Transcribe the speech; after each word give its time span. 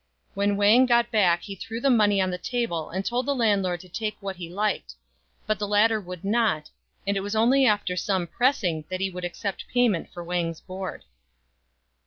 When 0.33 0.57
Wang 0.57 0.87
got 0.87 1.11
back 1.11 1.43
he 1.43 1.53
threw 1.53 1.79
the 1.79 1.91
money 1.91 2.19
on 2.19 2.31
the 2.31 2.39
table 2.39 2.89
and 2.89 3.05
told 3.05 3.27
the 3.27 3.35
landlord 3.35 3.81
to 3.81 3.87
take 3.87 4.17
what 4.19 4.37
he 4.37 4.49
liked; 4.49 4.95
but 5.45 5.59
the 5.59 5.67
latter 5.67 6.01
would 6.01 6.25
not, 6.25 6.71
and 7.05 7.15
it 7.15 7.19
was 7.21 7.35
only 7.35 7.67
after 7.67 7.95
some 7.95 8.25
pressing 8.25 8.83
that 8.89 8.99
he 8.99 9.11
would 9.11 9.25
accept 9.25 9.67
payment 9.71 10.11
for 10.11 10.23
Wang's 10.23 10.59
board. 10.59 11.03